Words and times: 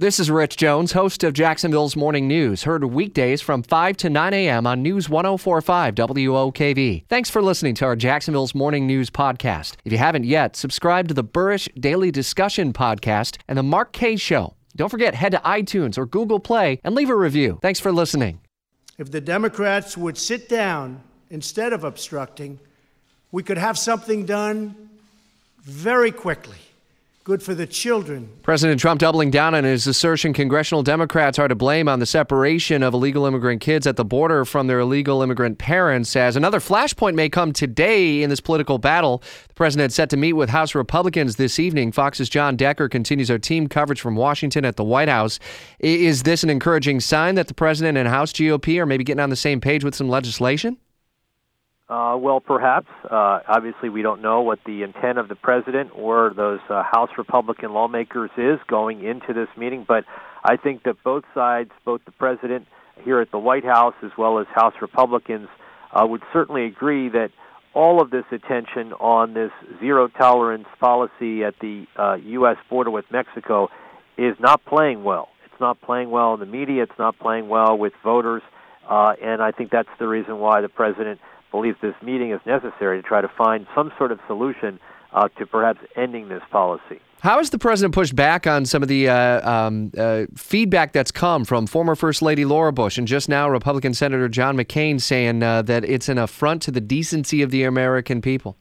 This 0.00 0.20
is 0.20 0.30
Rich 0.30 0.58
Jones, 0.58 0.92
host 0.92 1.24
of 1.24 1.32
Jacksonville's 1.32 1.96
Morning 1.96 2.28
News, 2.28 2.62
heard 2.62 2.84
weekdays 2.84 3.42
from 3.42 3.64
5 3.64 3.96
to 3.96 4.08
9 4.08 4.32
a.m. 4.32 4.64
on 4.64 4.80
News 4.80 5.08
1045 5.08 5.96
WOKV. 5.96 7.04
Thanks 7.08 7.28
for 7.28 7.42
listening 7.42 7.74
to 7.74 7.84
our 7.84 7.96
Jacksonville's 7.96 8.54
Morning 8.54 8.86
News 8.86 9.10
podcast. 9.10 9.74
If 9.84 9.90
you 9.90 9.98
haven't 9.98 10.22
yet, 10.22 10.54
subscribe 10.54 11.08
to 11.08 11.14
the 11.14 11.24
Burrish 11.24 11.68
Daily 11.80 12.12
Discussion 12.12 12.72
podcast 12.72 13.38
and 13.48 13.58
the 13.58 13.64
Mark 13.64 13.92
Kaye 13.92 14.14
Show. 14.14 14.54
Don't 14.76 14.88
forget, 14.88 15.16
head 15.16 15.32
to 15.32 15.38
iTunes 15.38 15.98
or 15.98 16.06
Google 16.06 16.38
Play 16.38 16.78
and 16.84 16.94
leave 16.94 17.10
a 17.10 17.16
review. 17.16 17.58
Thanks 17.60 17.80
for 17.80 17.90
listening. 17.90 18.38
If 18.98 19.10
the 19.10 19.20
Democrats 19.20 19.96
would 19.96 20.16
sit 20.16 20.48
down 20.48 21.02
instead 21.28 21.72
of 21.72 21.82
obstructing, 21.82 22.60
we 23.32 23.42
could 23.42 23.58
have 23.58 23.76
something 23.76 24.26
done 24.26 24.76
very 25.64 26.12
quickly 26.12 26.58
good 27.28 27.42
for 27.42 27.54
the 27.54 27.66
children. 27.66 28.26
President 28.42 28.80
Trump 28.80 28.98
doubling 28.98 29.30
down 29.30 29.54
on 29.54 29.62
his 29.62 29.86
assertion 29.86 30.32
congressional 30.32 30.82
Democrats 30.82 31.38
are 31.38 31.46
to 31.46 31.54
blame 31.54 31.86
on 31.86 31.98
the 31.98 32.06
separation 32.06 32.82
of 32.82 32.94
illegal 32.94 33.26
immigrant 33.26 33.60
kids 33.60 33.86
at 33.86 33.96
the 33.96 34.04
border 34.04 34.46
from 34.46 34.66
their 34.66 34.80
illegal 34.80 35.20
immigrant 35.20 35.58
parents, 35.58 36.16
as 36.16 36.36
another 36.36 36.58
flashpoint 36.58 37.14
may 37.14 37.28
come 37.28 37.52
today 37.52 38.22
in 38.22 38.30
this 38.30 38.40
political 38.40 38.78
battle. 38.78 39.22
The 39.48 39.52
president 39.52 39.92
set 39.92 40.08
to 40.08 40.16
meet 40.16 40.32
with 40.32 40.48
House 40.48 40.74
Republicans 40.74 41.36
this 41.36 41.58
evening. 41.58 41.92
Fox's 41.92 42.30
John 42.30 42.56
Decker 42.56 42.88
continues 42.88 43.30
our 43.30 43.38
team 43.38 43.68
coverage 43.68 44.00
from 44.00 44.16
Washington 44.16 44.64
at 44.64 44.76
the 44.76 44.84
White 44.84 45.10
House. 45.10 45.38
Is 45.80 46.22
this 46.22 46.42
an 46.42 46.48
encouraging 46.48 47.00
sign 47.00 47.34
that 47.34 47.48
the 47.48 47.52
president 47.52 47.98
and 47.98 48.08
House 48.08 48.32
GOP 48.32 48.78
are 48.78 48.86
maybe 48.86 49.04
getting 49.04 49.20
on 49.20 49.28
the 49.28 49.36
same 49.36 49.60
page 49.60 49.84
with 49.84 49.94
some 49.94 50.08
legislation? 50.08 50.78
Uh, 51.88 52.16
well, 52.20 52.40
perhaps. 52.40 52.88
Uh, 53.04 53.40
obviously, 53.48 53.88
we 53.88 54.02
don't 54.02 54.20
know 54.20 54.42
what 54.42 54.58
the 54.66 54.82
intent 54.82 55.16
of 55.18 55.28
the 55.28 55.34
president 55.34 55.90
or 55.94 56.32
those 56.36 56.60
uh, 56.68 56.82
House 56.82 57.10
Republican 57.16 57.72
lawmakers 57.72 58.30
is 58.36 58.58
going 58.66 59.02
into 59.02 59.32
this 59.32 59.48
meeting, 59.56 59.86
but 59.88 60.04
I 60.44 60.56
think 60.56 60.82
that 60.82 61.02
both 61.02 61.24
sides, 61.34 61.70
both 61.86 62.04
the 62.04 62.12
president 62.12 62.66
here 63.04 63.20
at 63.20 63.30
the 63.30 63.38
White 63.38 63.64
House 63.64 63.94
as 64.02 64.10
well 64.18 64.38
as 64.38 64.46
House 64.54 64.74
Republicans, 64.82 65.48
uh, 65.92 66.06
would 66.06 66.22
certainly 66.30 66.66
agree 66.66 67.08
that 67.08 67.30
all 67.72 68.02
of 68.02 68.10
this 68.10 68.24
attention 68.32 68.92
on 68.94 69.32
this 69.32 69.50
zero 69.80 70.08
tolerance 70.08 70.66
policy 70.80 71.42
at 71.42 71.54
the 71.60 71.86
uh, 71.96 72.14
U.S. 72.16 72.56
border 72.68 72.90
with 72.90 73.06
Mexico 73.10 73.68
is 74.18 74.34
not 74.40 74.62
playing 74.66 75.04
well. 75.04 75.28
It's 75.46 75.60
not 75.60 75.80
playing 75.80 76.10
well 76.10 76.34
in 76.34 76.40
the 76.40 76.46
media. 76.46 76.82
It's 76.82 76.98
not 76.98 77.18
playing 77.18 77.48
well 77.48 77.78
with 77.78 77.94
voters. 78.02 78.42
Uh, 78.86 79.14
and 79.22 79.42
I 79.42 79.52
think 79.52 79.70
that's 79.70 79.88
the 79.98 80.08
reason 80.08 80.38
why 80.38 80.60
the 80.60 80.68
president 80.68 81.20
believes 81.50 81.78
this 81.80 81.94
meeting 82.02 82.32
is 82.32 82.40
necessary 82.46 83.00
to 83.00 83.06
try 83.06 83.20
to 83.20 83.28
find 83.28 83.66
some 83.74 83.92
sort 83.98 84.12
of 84.12 84.20
solution 84.26 84.78
uh, 85.12 85.28
to 85.38 85.46
perhaps 85.46 85.80
ending 85.96 86.28
this 86.28 86.42
policy. 86.50 87.00
How 87.20 87.38
has 87.38 87.50
the 87.50 87.58
president 87.58 87.94
pushed 87.94 88.14
back 88.14 88.46
on 88.46 88.64
some 88.64 88.82
of 88.82 88.88
the 88.88 89.08
uh, 89.08 89.50
um, 89.50 89.90
uh, 89.98 90.26
feedback 90.36 90.92
that's 90.92 91.10
come 91.10 91.44
from 91.44 91.66
former 91.66 91.96
First 91.96 92.22
Lady 92.22 92.44
Laura 92.44 92.72
Bush 92.72 92.96
and 92.96 93.08
just 93.08 93.28
now 93.28 93.48
Republican 93.48 93.92
Senator 93.92 94.28
John 94.28 94.56
McCain 94.56 95.00
saying 95.00 95.42
uh, 95.42 95.62
that 95.62 95.84
it's 95.84 96.08
an 96.08 96.18
affront 96.18 96.62
to 96.62 96.70
the 96.70 96.80
decency 96.80 97.42
of 97.42 97.50
the 97.50 97.64
American 97.64 98.22
people? 98.22 98.56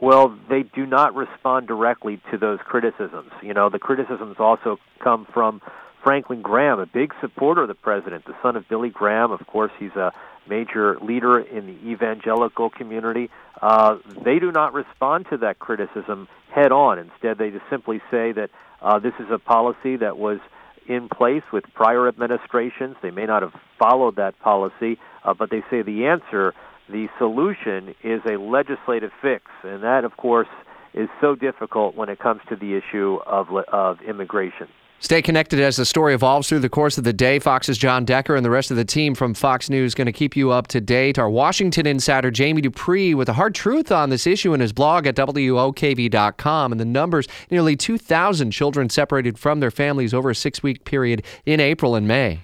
Well, 0.00 0.34
they 0.48 0.62
do 0.62 0.86
not 0.86 1.14
respond 1.14 1.66
directly 1.66 2.22
to 2.30 2.38
those 2.38 2.60
criticisms. 2.64 3.32
You 3.42 3.52
know, 3.52 3.68
the 3.68 3.80
criticisms 3.80 4.36
also 4.38 4.78
come 5.00 5.26
from 5.34 5.60
Franklin 6.02 6.42
Graham, 6.42 6.78
a 6.80 6.86
big 6.86 7.12
supporter 7.20 7.62
of 7.62 7.68
the 7.68 7.74
president, 7.74 8.24
the 8.24 8.36
son 8.42 8.56
of 8.56 8.68
Billy 8.68 8.90
Graham. 8.90 9.32
Of 9.32 9.46
course, 9.46 9.72
he's 9.78 9.94
a 9.96 10.12
major 10.48 10.98
leader 11.00 11.38
in 11.38 11.66
the 11.66 11.90
evangelical 11.90 12.70
community. 12.70 13.30
Uh, 13.60 13.98
they 14.24 14.38
do 14.38 14.50
not 14.52 14.72
respond 14.72 15.26
to 15.30 15.36
that 15.38 15.58
criticism 15.58 16.28
head 16.50 16.72
on. 16.72 16.98
Instead, 16.98 17.38
they 17.38 17.50
just 17.50 17.64
simply 17.68 18.00
say 18.10 18.32
that 18.32 18.50
uh, 18.80 18.98
this 18.98 19.12
is 19.18 19.26
a 19.30 19.38
policy 19.38 19.96
that 19.96 20.16
was 20.16 20.38
in 20.86 21.08
place 21.08 21.42
with 21.52 21.64
prior 21.74 22.08
administrations. 22.08 22.96
They 23.02 23.10
may 23.10 23.26
not 23.26 23.42
have 23.42 23.52
followed 23.78 24.16
that 24.16 24.38
policy, 24.40 24.98
uh, 25.24 25.34
but 25.34 25.50
they 25.50 25.62
say 25.70 25.82
the 25.82 26.06
answer, 26.06 26.54
the 26.88 27.08
solution, 27.18 27.94
is 28.02 28.22
a 28.24 28.38
legislative 28.38 29.12
fix. 29.20 29.44
And 29.62 29.82
that, 29.82 30.04
of 30.04 30.16
course, 30.16 30.48
is 30.94 31.08
so 31.20 31.34
difficult 31.34 31.94
when 31.94 32.08
it 32.08 32.18
comes 32.18 32.40
to 32.48 32.56
the 32.56 32.74
issue 32.74 33.18
of, 33.26 33.48
of 33.68 34.00
immigration. 34.00 34.68
Stay 35.00 35.22
connected 35.22 35.60
as 35.60 35.76
the 35.76 35.86
story 35.86 36.12
evolves 36.12 36.48
through 36.48 36.58
the 36.58 36.68
course 36.68 36.98
of 36.98 37.04
the 37.04 37.12
day. 37.12 37.38
Fox's 37.38 37.78
John 37.78 38.04
Decker 38.04 38.34
and 38.34 38.44
the 38.44 38.50
rest 38.50 38.72
of 38.72 38.76
the 38.76 38.84
team 38.84 39.14
from 39.14 39.32
Fox 39.32 39.70
News 39.70 39.94
going 39.94 40.06
to 40.06 40.12
keep 40.12 40.34
you 40.34 40.50
up 40.50 40.66
to 40.68 40.80
date. 40.80 41.20
Our 41.20 41.30
Washington 41.30 41.86
insider 41.86 42.32
Jamie 42.32 42.62
Dupree 42.62 43.14
with 43.14 43.28
a 43.28 43.34
hard 43.34 43.54
truth 43.54 43.92
on 43.92 44.10
this 44.10 44.26
issue 44.26 44.54
in 44.54 44.60
his 44.60 44.72
blog 44.72 45.06
at 45.06 45.14
WOKV.com. 45.14 46.72
And 46.72 46.80
the 46.80 46.84
numbers 46.84 47.28
nearly 47.48 47.76
2,000 47.76 48.50
children 48.50 48.90
separated 48.90 49.38
from 49.38 49.60
their 49.60 49.70
families 49.70 50.12
over 50.12 50.30
a 50.30 50.34
six 50.34 50.64
week 50.64 50.84
period 50.84 51.22
in 51.46 51.60
April 51.60 51.94
and 51.94 52.08
May. 52.08 52.40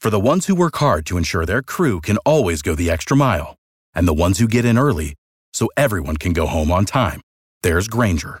For 0.00 0.10
the 0.10 0.20
ones 0.20 0.46
who 0.46 0.54
work 0.54 0.76
hard 0.76 1.06
to 1.06 1.16
ensure 1.16 1.46
their 1.46 1.62
crew 1.62 2.00
can 2.00 2.18
always 2.18 2.60
go 2.60 2.74
the 2.74 2.90
extra 2.90 3.16
mile, 3.16 3.56
and 3.94 4.06
the 4.06 4.12
ones 4.12 4.38
who 4.38 4.48
get 4.48 4.64
in 4.64 4.78
early 4.78 5.14
so 5.52 5.68
everyone 5.76 6.16
can 6.16 6.32
go 6.32 6.46
home 6.46 6.70
on 6.70 6.84
time, 6.84 7.20
there's 7.62 7.88
Grainger 7.88 8.40